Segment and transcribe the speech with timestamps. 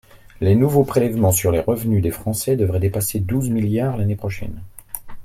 [0.39, 4.63] Les nouveaux prélèvements sur les revenus des Français devraient dépasser douze milliards l’année prochaine.